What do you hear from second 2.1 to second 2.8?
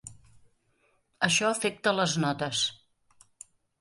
notes.